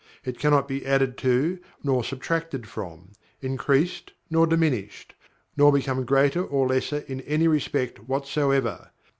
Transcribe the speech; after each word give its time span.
It 0.25 0.39
cannot 0.39 0.67
be 0.67 0.83
added 0.83 1.15
to 1.19 1.59
nor 1.83 2.03
subtracted 2.03 2.67
from; 2.67 3.11
increased 3.39 4.13
nor 4.31 4.47
diminished; 4.47 5.13
nor 5.55 5.71
become 5.71 6.05
greater 6.05 6.43
or 6.43 6.65
lesser 6.67 7.05
in 7.07 7.21
any 7.21 7.47
respect 7.47 7.99
whatsoever. 8.09 8.89